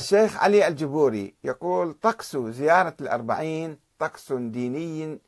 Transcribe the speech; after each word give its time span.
الشيخ 0.00 0.36
علي 0.36 0.68
الجبوري 0.68 1.34
يقول 1.44 1.92
طقس 1.92 2.36
زيارة 2.36 2.94
الأربعين 3.00 3.78
طقس 3.98 4.32
ديني 4.32 5.18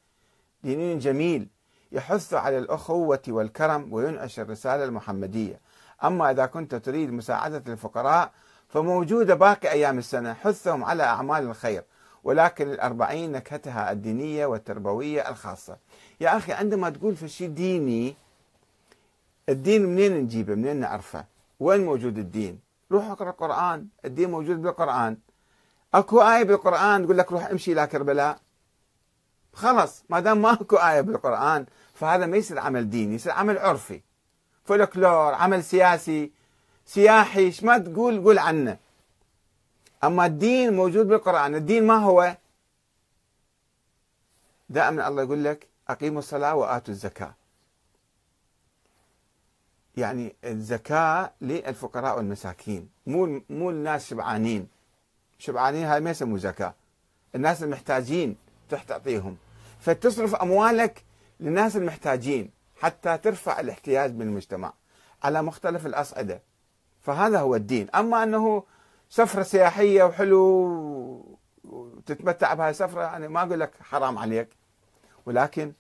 ديني 0.64 0.98
جميل 0.98 1.48
يحث 1.92 2.34
على 2.34 2.58
الأخوة 2.58 3.22
والكرم 3.28 3.92
وينعش 3.92 4.40
الرسالة 4.40 4.84
المحمدية. 4.84 5.60
أما 6.04 6.30
إذا 6.30 6.46
كنت 6.46 6.74
تريد 6.74 7.12
مساعدة 7.12 7.72
الفقراء 7.72 8.32
فموجودة 8.68 9.34
باقي 9.34 9.70
أيام 9.70 9.98
السنة 9.98 10.32
حثهم 10.34 10.84
على 10.84 11.02
أعمال 11.02 11.42
الخير 11.42 11.84
ولكن 12.24 12.70
الأربعين 12.70 13.32
نكهتها 13.32 13.92
الدينية 13.92 14.46
والتربوية 14.46 15.28
الخاصة. 15.28 15.76
يا 16.20 16.36
أخي 16.36 16.52
عندما 16.52 16.90
تقول 16.90 17.16
في 17.16 17.28
شيء 17.28 17.48
ديني 17.48 18.14
الدين 19.48 19.86
منين 19.86 20.12
نجيبه؟ 20.12 20.54
منين 20.54 20.76
نعرفه؟ 20.76 21.24
وين 21.60 21.84
موجود 21.84 22.18
الدين؟ 22.18 22.67
روح 22.92 23.10
اقرأ 23.10 23.30
القرآن 23.30 23.86
الدين 24.04 24.30
موجود 24.30 24.62
بالقرآن. 24.62 25.18
اكو 25.94 26.20
آية 26.20 26.42
بالقرآن 26.42 27.04
تقول 27.04 27.18
لك 27.18 27.32
روح 27.32 27.46
امشي 27.46 27.72
إلى 27.72 27.86
كربلاء. 27.86 28.40
خلص 29.52 30.04
ما 30.08 30.20
دام 30.20 30.42
ما 30.42 30.52
اكو 30.52 30.76
آية 30.76 31.00
بالقرآن 31.00 31.66
فهذا 31.94 32.26
ما 32.26 32.36
يصير 32.36 32.58
عمل 32.58 32.90
ديني 32.90 33.14
يصير 33.14 33.32
عمل 33.32 33.58
عرفي. 33.58 34.02
فولكلور 34.64 35.34
عمل 35.34 35.64
سياسي 35.64 36.32
سياحي 36.86 37.40
إيش 37.40 37.64
ما 37.64 37.78
تقول 37.78 38.24
قول 38.24 38.38
عنه. 38.38 38.78
أما 40.04 40.26
الدين 40.26 40.76
موجود 40.76 41.08
بالقرآن 41.08 41.54
الدين 41.54 41.86
ما 41.86 41.96
هو؟ 41.96 42.36
دائما 44.68 45.08
الله 45.08 45.22
يقول 45.22 45.44
لك 45.44 45.68
أقيموا 45.88 46.18
الصلاة 46.18 46.54
وآتوا 46.54 46.94
الزكاة. 46.94 47.34
يعني 49.98 50.36
الزكاة 50.44 51.32
للفقراء 51.40 52.16
والمساكين. 52.16 52.88
مو 53.06 53.42
مو 53.50 53.70
الناس 53.70 54.10
شبعانين. 54.10 54.68
شبعانين 55.38 55.84
هاي 55.84 56.00
ما 56.00 56.10
يسموا 56.10 56.38
زكاة 56.38 56.74
الناس 57.34 57.62
المحتاجين 57.62 58.36
تعطيهم. 58.68 59.36
فتصرف 59.80 60.34
أموالك 60.34 61.04
للناس 61.40 61.76
المحتاجين 61.76 62.50
حتى 62.76 63.18
ترفع 63.18 63.60
الاحتياج 63.60 64.10
بالمجتمع 64.10 64.72
على 65.22 65.42
مختلف 65.42 65.86
الأصعدة. 65.86 66.42
فهذا 67.00 67.40
هو 67.40 67.54
الدين. 67.54 67.90
أما 67.90 68.22
أنه 68.22 68.62
سفرة 69.10 69.42
سياحية 69.42 70.04
وحلو 70.04 71.38
وتتمتع 71.64 72.54
بهاي 72.54 72.70
السفرة 72.70 73.02
يعني 73.02 73.28
ما 73.28 73.42
أقول 73.42 73.60
لك 73.60 73.70
حرام 73.80 74.18
عليك. 74.18 74.48
ولكن 75.26 75.72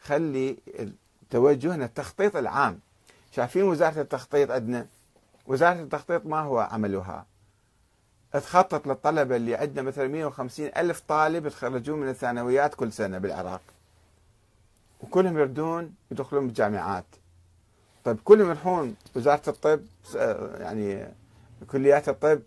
خلي 0.00 0.56
توجهنا 1.30 1.84
التخطيط 1.84 2.36
العام. 2.36 2.80
شايفين 3.34 3.62
وزارة 3.62 4.00
التخطيط 4.00 4.50
عندنا؟ 4.50 4.86
وزارة 5.46 5.80
التخطيط 5.80 6.26
ما 6.26 6.40
هو 6.40 6.58
عملها؟ 6.58 7.26
تخطط 8.32 8.86
للطلبة 8.86 9.36
اللي 9.36 9.54
عندنا 9.54 9.82
مثلا 9.82 10.08
150 10.08 10.66
ألف 10.66 11.00
طالب 11.00 11.46
يتخرجون 11.46 12.00
من 12.00 12.08
الثانويات 12.08 12.74
كل 12.74 12.92
سنة 12.92 13.18
بالعراق. 13.18 13.60
وكلهم 15.00 15.38
يردون 15.38 15.94
يدخلون 16.10 16.46
بالجامعات 16.46 17.04
طيب 18.04 18.18
كلهم 18.24 18.46
يروحون 18.46 18.96
وزارة 19.16 19.50
الطب 19.50 19.80
يعني 20.60 21.08
كليات 21.70 22.08
الطب. 22.08 22.42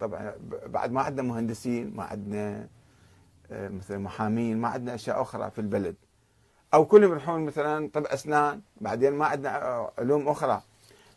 طبعا 0.00 0.32
بعد 0.66 0.92
ما 0.92 1.02
عندنا 1.02 1.22
مهندسين 1.28 1.96
ما 1.96 2.04
عندنا 2.04 2.68
آه، 3.50 3.68
مثلا 3.68 3.98
محامين 3.98 4.58
ما 4.58 4.68
عندنا 4.68 4.94
أشياء 4.94 5.22
أخرى 5.22 5.50
في 5.50 5.60
البلد. 5.60 5.96
أو 6.74 6.84
كلهم 6.84 7.10
يروحون 7.10 7.44
مثلا 7.44 7.90
طب 7.94 8.06
أسنان 8.06 8.60
بعدين 8.80 9.12
ما 9.12 9.26
عندنا 9.26 9.90
علوم 9.98 10.28
أخرى. 10.28 10.62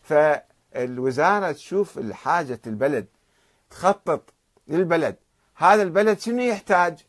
فالوزارة 0.01 1.51
تشوف 1.51 1.99
حاجة 2.11 2.59
البلد 2.67 3.05
تخطط 3.69 4.33
للبلد. 4.67 5.15
هذا 5.55 5.81
البلد 5.81 6.19
شنو 6.19 6.41
يحتاج؟ 6.41 7.05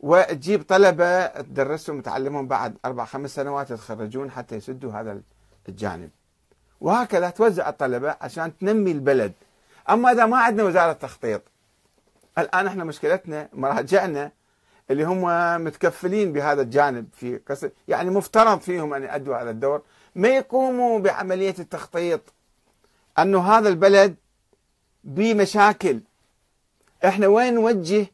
وتجيب 0.00 0.62
طلبة 0.62 1.26
تدرسهم 1.26 1.98
وتعلمهم 1.98 2.48
بعد 2.48 2.76
أربع 2.84 3.04
خمس 3.04 3.34
سنوات 3.34 3.70
يتخرجون 3.70 4.30
حتى 4.30 4.56
يسدوا 4.56 4.92
هذا 4.92 5.20
الجانب. 5.68 6.10
وهكذا 6.80 7.30
توزع 7.30 7.68
الطلبة 7.68 8.16
عشان 8.20 8.58
تنمي 8.58 8.92
البلد. 8.92 9.32
أما 9.90 10.12
إذا 10.12 10.26
ما 10.26 10.38
عندنا 10.38 10.64
وزارة 10.64 10.92
تخطيط 10.92 11.42
الآن 12.38 12.66
إحنا 12.66 12.84
مشكلتنا 12.84 13.48
مراجعنا 13.52 14.32
اللي 14.90 15.04
هم 15.04 15.24
متكفلين 15.64 16.32
بهذا 16.32 16.62
الجانب 16.62 17.08
في 17.12 17.38
قصر 17.38 17.68
يعني 17.88 18.10
مفترض 18.10 18.60
فيهم 18.60 18.94
أن 18.94 19.02
يؤدوا 19.02 19.36
هذا 19.36 19.50
الدور. 19.50 19.82
ما 20.14 20.28
يقوموا 20.28 20.98
بعملية 20.98 21.54
التخطيط؟ 21.58 22.20
أنه 23.18 23.40
هذا 23.40 23.68
البلد 23.68 24.16
بمشاكل 25.04 26.00
إحنا 27.04 27.26
وين 27.26 27.54
نوجه 27.54 28.06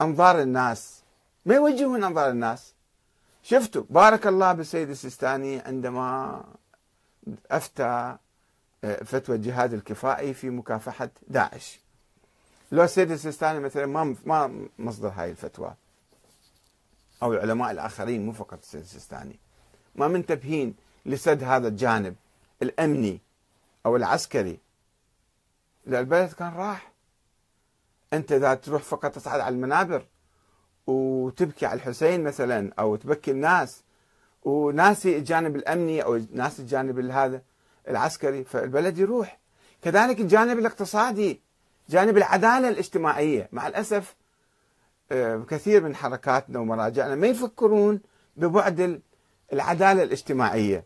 أنظار 0.00 0.42
الناس؟ 0.42 1.02
ما 1.46 1.54
يوجهون 1.54 2.04
أنظار 2.04 2.30
الناس؟ 2.30 2.74
شفتوا 3.42 3.82
بارك 3.90 4.26
الله 4.26 4.52
بالسيد 4.52 4.90
السيستاني 4.90 5.60
عندما 5.60 6.44
أفتى 7.50 8.16
آه، 8.84 9.04
فتوى 9.04 9.36
الجهاد 9.36 9.74
الكفائي 9.74 10.34
في 10.34 10.50
مكافحة 10.50 11.08
داعش. 11.28 11.80
لو 12.72 12.84
السيد 12.84 13.10
السيستاني 13.10 13.60
مثلا 13.60 13.86
ما 13.86 14.16
ما 14.24 14.66
مصدر 14.78 15.08
هاي 15.08 15.30
الفتوى. 15.30 15.74
أو 17.22 17.32
العلماء 17.32 17.70
الآخرين 17.70 18.26
مو 18.26 18.32
فقط 18.32 18.58
السيستاني 18.74 19.38
ما 19.94 20.08
منتبهين 20.08 20.74
لسد 21.06 21.42
هذا 21.42 21.68
الجانب 21.68 22.14
الأمني 22.62 23.20
أو 23.86 23.96
العسكري. 23.96 24.58
البلد 25.86 26.32
كان 26.32 26.54
راح. 26.54 26.92
أنت 28.12 28.32
إذا 28.32 28.54
تروح 28.54 28.82
فقط 28.82 29.14
تصعد 29.14 29.40
على 29.40 29.54
المنابر 29.54 30.06
وتبكي 30.86 31.66
على 31.66 31.76
الحسين 31.76 32.24
مثلا 32.24 32.72
أو 32.78 32.96
تبكي 32.96 33.30
الناس 33.30 33.82
وناسي 34.44 35.16
الجانب 35.16 35.56
الأمني 35.56 36.02
أو 36.02 36.20
ناسي 36.32 36.62
الجانب 36.62 36.98
هذا 36.98 37.42
العسكري 37.88 38.44
فالبلد 38.44 38.98
يروح. 38.98 39.38
كذلك 39.82 40.20
الجانب 40.20 40.58
الاقتصادي 40.58 41.40
جانب 41.88 42.16
العدالة 42.16 42.68
الاجتماعية. 42.68 43.48
مع 43.52 43.66
الأسف 43.68 44.14
كثير 45.48 45.82
من 45.82 45.96
حركاتنا 45.96 46.58
ومراجعنا 46.58 47.14
ما 47.14 47.26
يفكرون 47.26 48.00
ببعد 48.36 49.00
العدالة 49.52 50.02
الاجتماعية. 50.02 50.84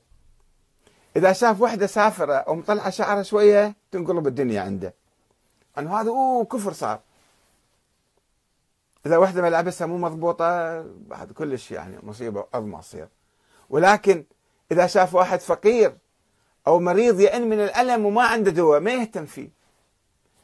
إذا 1.16 1.32
شاف 1.32 1.60
وحدة 1.60 1.86
سافرة 1.86 2.34
أو 2.34 2.54
مطلعة 2.54 2.90
شعرها 2.90 3.22
شوية 3.22 3.74
تنقلب 3.92 4.26
الدنيا 4.26 4.60
عنده. 4.60 4.94
انه 5.78 6.00
هذا 6.00 6.08
أوه 6.08 6.44
كفر 6.44 6.72
صار. 6.72 7.00
إذا 9.06 9.16
وحدة 9.16 9.42
ملابسها 9.42 9.86
مو 9.86 9.98
مضبوطة 9.98 10.80
بعد 10.82 11.32
كلش 11.32 11.70
يعني 11.70 11.98
مصيبة 12.02 12.46
عظمى 12.54 12.80
تصير. 12.80 13.08
ولكن 13.70 14.24
إذا 14.72 14.86
شاف 14.86 15.14
واحد 15.14 15.40
فقير 15.40 15.96
أو 16.66 16.80
مريض 16.80 17.20
يئن 17.20 17.48
من 17.48 17.60
الألم 17.60 18.06
وما 18.06 18.22
عنده 18.22 18.50
دواء 18.50 18.80
ما 18.80 18.90
يهتم 18.90 19.26
فيه. 19.26 19.48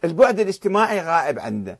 البعد 0.04 0.40
الاجتماعي 0.40 1.00
غائب 1.00 1.38
عنده. 1.38 1.78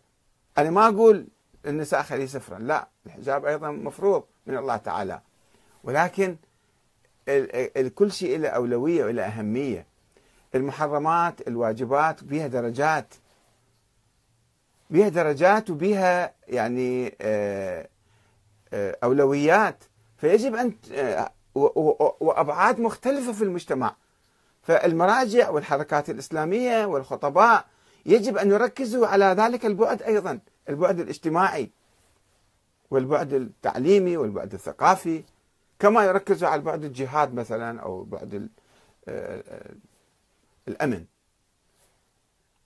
أنا 0.58 0.70
ما 0.70 0.88
أقول 0.88 1.26
النساء 1.66 2.02
خليه 2.02 2.26
سفرا. 2.26 2.58
لا 2.58 2.88
الحجاب 3.06 3.44
أيضا 3.44 3.70
مفروض 3.70 4.24
من 4.46 4.56
الله 4.56 4.76
تعالى. 4.76 5.20
ولكن 5.84 6.36
كل 7.94 8.12
شيء 8.12 8.38
له 8.38 8.48
أولوية 8.48 9.04
وله 9.04 9.26
أهمية. 9.26 9.86
المحرمات 10.54 11.48
الواجبات 11.48 12.24
بها 12.24 12.46
درجات. 12.46 13.14
بها 14.90 15.08
درجات 15.08 15.70
وبها 15.70 16.34
يعني 16.48 17.16
آه، 17.20 17.88
آه، 18.72 18.96
أولويات. 19.04 19.84
فيجب 20.16 20.54
أن 20.54 20.74
آه، 20.92 21.32
وأبعاد 22.20 22.80
مختلفة 22.80 23.32
في 23.32 23.44
المجتمع. 23.44 23.96
فالمراجع 24.62 25.50
والحركات 25.50 26.10
الإسلامية 26.10 26.86
والخطباء 26.86 27.64
يجب 28.06 28.36
أن 28.36 28.50
يركزوا 28.50 29.06
على 29.06 29.24
ذلك 29.24 29.66
البعد 29.66 30.02
أيضا. 30.02 30.38
البعد 30.68 31.00
الاجتماعي 31.00 31.70
والبعد 32.90 33.32
التعليمي 33.32 34.16
والبعد 34.16 34.54
الثقافي 34.54 35.22
كما 35.78 36.04
يركزوا 36.04 36.48
على 36.48 36.58
البعد 36.58 36.84
الجهاد 36.84 37.34
مثلا 37.34 37.80
أو 37.80 38.04
بعد 38.04 38.48
الأمن. 40.68 41.04